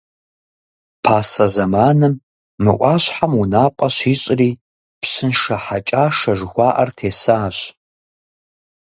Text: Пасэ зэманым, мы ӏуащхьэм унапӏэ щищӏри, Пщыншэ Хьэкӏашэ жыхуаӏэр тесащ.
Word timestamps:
Пасэ 1.03 1.45
зэманым, 1.53 2.13
мы 2.63 2.73
ӏуащхьэм 2.79 3.33
унапӏэ 3.41 3.87
щищӏри, 3.95 4.49
Пщыншэ 5.01 5.55
Хьэкӏашэ 5.63 6.31
жыхуаӏэр 6.39 6.89
тесащ. 6.97 7.57